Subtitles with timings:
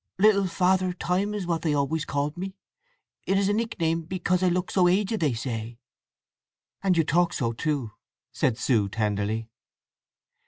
[0.17, 2.55] "Little Father Time is what they always called me.
[3.27, 5.77] It is a nickname; because I look so aged, they say."
[6.81, 7.91] "And you talk so, too,"
[8.31, 9.47] said Sue tenderly.